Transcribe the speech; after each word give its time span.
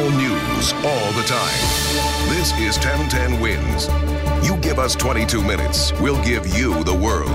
All 0.00 0.10
news, 0.12 0.72
all 0.72 1.12
the 1.12 1.24
time. 1.26 2.30
This 2.30 2.52
is 2.58 2.78
1010 2.78 3.38
Wins. 3.38 3.86
You 4.42 4.56
give 4.62 4.78
us 4.78 4.94
22 4.94 5.42
minutes, 5.42 5.92
we'll 6.00 6.22
give 6.24 6.46
you 6.56 6.82
the 6.84 6.94
world. 6.94 7.28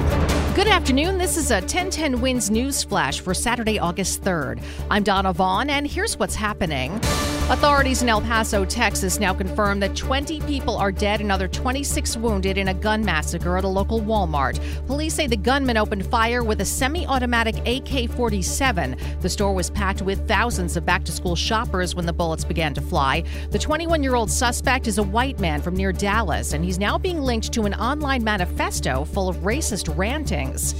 Good 0.55 0.65
afternoon. 0.65 1.19
This 1.19 1.37
is 1.37 1.51
a 1.51 1.59
1010 1.59 2.21
Wins 2.21 2.49
News 2.49 2.83
Flash 2.83 3.19
for 3.19 3.35
Saturday, 3.35 3.77
August 3.77 4.23
3rd. 4.23 4.63
I'm 4.89 5.03
Donna 5.03 5.31
Vaughan, 5.31 5.69
and 5.69 5.85
here's 5.85 6.17
what's 6.17 6.33
happening. 6.33 6.99
Authorities 7.47 8.01
in 8.01 8.09
El 8.09 8.21
Paso, 8.21 8.65
Texas 8.65 9.19
now 9.19 9.31
confirm 9.31 9.79
that 9.79 9.95
20 9.95 10.41
people 10.41 10.75
are 10.77 10.91
dead 10.91 11.19
and 11.19 11.27
another 11.27 11.47
26 11.47 12.17
wounded 12.17 12.57
in 12.57 12.69
a 12.69 12.73
gun 12.73 13.05
massacre 13.05 13.55
at 13.55 13.63
a 13.63 13.67
local 13.67 14.01
Walmart. 14.01 14.59
Police 14.87 15.13
say 15.13 15.27
the 15.27 15.37
gunman 15.37 15.77
opened 15.77 16.07
fire 16.07 16.43
with 16.43 16.59
a 16.61 16.65
semi 16.65 17.05
automatic 17.05 17.55
AK 17.67 18.09
47. 18.09 18.97
The 19.21 19.29
store 19.29 19.53
was 19.53 19.69
packed 19.69 20.01
with 20.01 20.27
thousands 20.27 20.75
of 20.75 20.87
back 20.87 21.03
to 21.03 21.11
school 21.11 21.35
shoppers 21.35 21.93
when 21.93 22.07
the 22.07 22.13
bullets 22.13 22.43
began 22.43 22.73
to 22.73 22.81
fly. 22.81 23.23
The 23.51 23.59
21 23.59 24.01
year 24.01 24.15
old 24.15 24.31
suspect 24.31 24.87
is 24.87 24.97
a 24.97 25.03
white 25.03 25.39
man 25.39 25.61
from 25.61 25.75
near 25.75 25.91
Dallas, 25.91 26.53
and 26.53 26.65
he's 26.65 26.79
now 26.79 26.97
being 26.97 27.21
linked 27.21 27.53
to 27.53 27.65
an 27.65 27.75
online 27.75 28.23
manifesto 28.23 29.05
full 29.05 29.29
of 29.29 29.37
racist 29.37 29.95
rantings. 29.95 30.73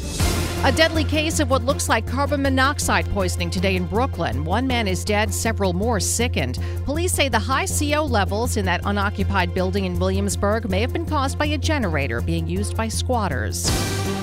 A 0.64 0.72
deadly 0.72 1.04
case 1.04 1.40
of 1.40 1.52
what 1.52 1.64
looks 1.64 1.90
like 1.90 2.08
carbon 2.08 2.42
monoxide 2.42 3.08
poisoning 3.12 3.52
today 3.52 3.76
in 3.76 3.86
Brooklyn. 3.86 4.44
One 4.44 4.66
man 4.66 4.88
is 4.88 5.06
dead, 5.06 5.32
several 5.32 5.74
more 5.74 6.00
sickened. 6.00 6.55
Police 6.86 7.14
say 7.14 7.30
the 7.30 7.40
high 7.40 7.66
CO 7.66 8.06
levels 8.06 8.58
in 8.58 8.66
that 8.66 8.82
unoccupied 8.84 9.54
building 9.54 9.86
in 9.86 10.00
Williamsburg 10.00 10.70
may 10.70 10.82
have 10.82 10.94
been 10.94 11.06
caused 11.06 11.38
by 11.38 11.46
a 11.48 11.58
generator 11.58 12.22
being 12.22 12.48
used 12.48 12.76
by 12.76 12.88
squatters. 12.88 13.70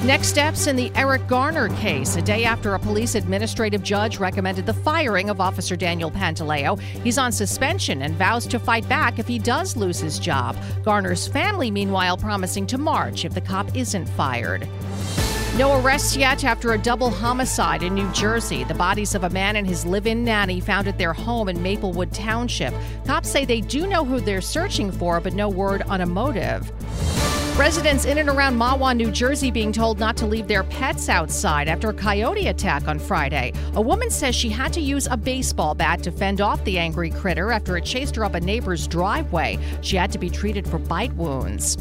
Next 0.04 0.28
steps 0.28 0.66
in 0.66 0.74
the 0.74 0.90
Eric 0.96 1.28
Garner 1.28 1.68
case. 1.76 2.16
A 2.16 2.22
day 2.22 2.44
after 2.44 2.74
a 2.74 2.78
police 2.78 3.14
administrative 3.14 3.84
judge 3.84 4.18
recommended 4.18 4.66
the 4.66 4.74
firing 4.74 5.30
of 5.30 5.40
Officer 5.40 5.76
Daniel 5.76 6.10
Pantaleo, 6.10 6.80
he's 6.80 7.18
on 7.18 7.30
suspension 7.30 8.02
and 8.02 8.14
vows 8.16 8.46
to 8.48 8.58
fight 8.58 8.88
back 8.88 9.20
if 9.20 9.28
he 9.28 9.38
does 9.38 9.76
lose 9.76 10.00
his 10.00 10.18
job. 10.18 10.56
Garner's 10.84 11.28
family, 11.28 11.70
meanwhile, 11.70 12.16
promising 12.16 12.66
to 12.66 12.78
march 12.78 13.24
if 13.24 13.32
the 13.32 13.40
cop 13.40 13.76
isn't 13.76 14.06
fired. 14.06 14.66
No 15.58 15.78
arrests 15.78 16.16
yet 16.16 16.44
after 16.44 16.72
a 16.72 16.78
double 16.78 17.10
homicide 17.10 17.82
in 17.82 17.92
New 17.92 18.10
Jersey. 18.12 18.64
The 18.64 18.72
bodies 18.72 19.14
of 19.14 19.24
a 19.24 19.28
man 19.28 19.56
and 19.56 19.66
his 19.66 19.84
live 19.84 20.06
in 20.06 20.24
nanny 20.24 20.60
found 20.60 20.88
at 20.88 20.96
their 20.96 21.12
home 21.12 21.50
in 21.50 21.62
Maplewood 21.62 22.10
Township. 22.10 22.72
Cops 23.04 23.28
say 23.28 23.44
they 23.44 23.60
do 23.60 23.86
know 23.86 24.02
who 24.02 24.18
they're 24.18 24.40
searching 24.40 24.90
for, 24.90 25.20
but 25.20 25.34
no 25.34 25.50
word 25.50 25.82
on 25.82 26.00
a 26.00 26.06
motive. 26.06 26.72
Residents 27.58 28.06
in 28.06 28.16
and 28.16 28.30
around 28.30 28.56
Mahwah, 28.56 28.96
New 28.96 29.10
Jersey, 29.10 29.50
being 29.50 29.72
told 29.72 29.98
not 29.98 30.16
to 30.16 30.26
leave 30.26 30.48
their 30.48 30.64
pets 30.64 31.10
outside 31.10 31.68
after 31.68 31.90
a 31.90 31.94
coyote 31.94 32.46
attack 32.46 32.88
on 32.88 32.98
Friday. 32.98 33.52
A 33.74 33.80
woman 33.80 34.08
says 34.08 34.34
she 34.34 34.48
had 34.48 34.72
to 34.72 34.80
use 34.80 35.06
a 35.10 35.18
baseball 35.18 35.74
bat 35.74 36.02
to 36.04 36.10
fend 36.10 36.40
off 36.40 36.64
the 36.64 36.78
angry 36.78 37.10
critter 37.10 37.52
after 37.52 37.76
it 37.76 37.84
chased 37.84 38.16
her 38.16 38.24
up 38.24 38.34
a 38.34 38.40
neighbor's 38.40 38.88
driveway. 38.88 39.58
She 39.82 39.96
had 39.96 40.10
to 40.12 40.18
be 40.18 40.30
treated 40.30 40.66
for 40.66 40.78
bite 40.78 41.12
wounds. 41.12 41.76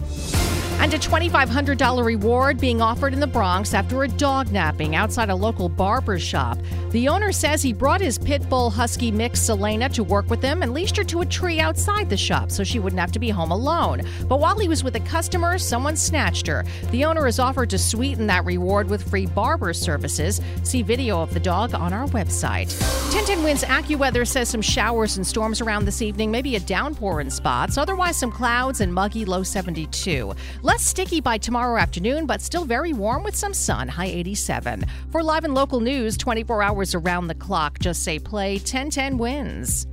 And 0.82 0.92
a 0.96 0.98
$2,500 0.98 2.04
reward 2.04 2.60
being 2.60 2.82
offered 2.82 3.14
in 3.14 3.20
the 3.20 3.28
Bronx 3.28 3.76
after 3.76 4.02
a 4.02 4.08
dog 4.08 4.52
napping 4.52 4.96
outside 4.96 5.30
a 5.30 5.36
local 5.36 5.70
barber 5.70 6.18
shop. 6.18 6.58
The 6.90 7.08
owner 7.08 7.32
says 7.32 7.62
he 7.62 7.72
brought 7.72 8.02
his 8.02 8.18
pit 8.18 8.50
bull 8.50 8.72
husky 8.72 9.12
mix 9.12 9.40
Selena 9.44 9.90
to 9.90 10.04
work 10.04 10.28
with 10.32 10.42
him 10.42 10.64
and 10.64 10.74
leashed 10.74 10.98
her 10.98 11.04
to 11.04 11.22
a 11.22 11.26
tree 11.26 11.60
outside 11.60 12.10
the 12.10 12.18
shop 12.18 12.50
so 12.50 12.64
she 12.64 12.80
wouldn't 12.80 13.00
have 13.00 13.12
to 13.12 13.20
be 13.20 13.30
home 13.30 13.52
alone. 13.52 14.02
But 14.28 14.40
while 14.40 14.58
he 14.58 14.68
was 14.68 14.84
with 14.84 14.96
a 14.96 15.00
customer, 15.02 15.60
someone 15.60 15.96
snatched 15.96 16.48
her. 16.48 16.66
The 16.90 17.06
owner 17.06 17.26
has 17.26 17.38
offered 17.38 17.70
to 17.70 17.78
sweeten 17.78 18.26
that 18.28 18.44
reward 18.44 18.90
with 18.90 19.08
free 19.08 19.28
barber 19.28 19.74
services. 19.74 20.42
See 20.64 20.82
video 20.82 21.22
of 21.22 21.32
the 21.32 21.40
dog 21.40 21.76
on 21.76 21.94
our 21.94 22.08
website. 22.08 22.76
1010 23.14 23.44
Wins 23.44 23.64
AccuWeather 23.64 24.28
says 24.28 24.50
some 24.50 24.64
showers 24.64 25.18
and 25.18 25.28
storms 25.28 25.62
around 25.62 25.86
this 25.86 26.02
evening, 26.02 26.32
maybe 26.32 26.56
a 26.56 26.60
downpour 26.60 27.22
in 27.22 27.30
spots. 27.30 27.78
Otherwise, 27.78 28.18
some 28.18 28.32
clouds 28.32 28.82
and 28.82 28.92
muggy 28.92 29.26
low 29.26 29.44
72. 29.44 30.34
Less 30.72 30.86
sticky 30.86 31.20
by 31.20 31.38
tomorrow 31.38 31.78
afternoon, 31.78 32.26
but 32.26 32.40
still 32.40 32.64
very 32.64 32.94
warm 32.94 33.26
with 33.26 33.36
some 33.36 33.54
sun, 33.54 33.90
high 33.90 34.06
87. 34.06 34.86
For 35.12 35.22
live 35.22 35.44
and 35.44 35.54
local 35.54 35.82
news, 35.82 36.16
24 36.16 36.64
hours 36.64 36.96
around 36.96 37.28
the 37.28 37.36
clock, 37.36 37.80
just 37.80 38.06
say 38.06 38.20
play 38.20 38.54
1010 38.54 39.18
wins. 39.18 39.86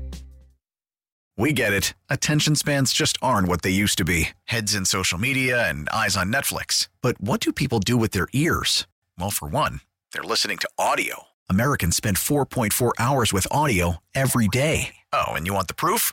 We 1.37 1.53
get 1.53 1.73
it. 1.73 1.95
Attention 2.09 2.55
spans 2.55 2.93
just 2.93 3.19
aren't 3.21 3.49
what 3.49 3.63
they 3.63 3.71
used 3.71 3.99
to 3.99 4.05
be 4.05 4.29
heads 4.45 4.77
in 4.77 4.85
social 4.85 5.19
media 5.19 5.69
and 5.69 5.89
eyes 5.89 6.17
on 6.17 6.33
Netflix. 6.33 6.87
But 7.03 7.21
what 7.21 7.41
do 7.41 7.53
people 7.53 7.81
do 7.81 7.97
with 7.97 8.13
their 8.13 8.29
ears? 8.33 8.87
Well, 9.19 9.31
for 9.31 9.49
one, 9.49 9.81
they're 10.13 10.23
listening 10.23 10.59
to 10.59 10.71
audio. 10.79 11.25
Americans 11.51 11.97
spend 11.97 12.19
4.4 12.19 12.93
hours 13.01 13.33
with 13.33 13.49
audio 13.51 13.97
every 14.15 14.47
day. 14.47 14.95
Oh, 15.13 15.33
and 15.33 15.45
you 15.45 15.55
want 15.55 15.67
the 15.67 15.75
proof? 15.75 16.13